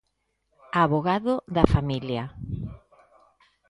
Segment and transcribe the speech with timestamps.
[0.83, 2.23] Avogado da familia.